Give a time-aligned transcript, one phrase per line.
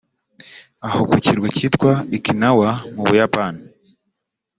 [0.87, 3.61] Aho ku kirwa cyitwa “Ikinawa”mu Buyapani